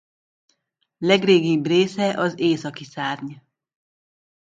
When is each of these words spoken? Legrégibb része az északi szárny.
Legrégibb 0.97 1.65
része 1.65 2.17
az 2.19 2.33
északi 2.39 2.83
szárny. 2.83 3.33